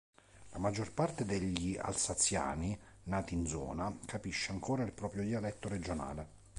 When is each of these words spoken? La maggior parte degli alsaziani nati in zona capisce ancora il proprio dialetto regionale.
La 0.49 0.57
maggior 0.57 0.93
parte 0.93 1.25
degli 1.25 1.77
alsaziani 1.77 2.75
nati 3.03 3.35
in 3.35 3.45
zona 3.45 3.95
capisce 4.07 4.51
ancora 4.51 4.81
il 4.83 4.93
proprio 4.93 5.21
dialetto 5.21 5.69
regionale. 5.69 6.27